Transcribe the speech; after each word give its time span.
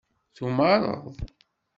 Tumared? 0.35 1.13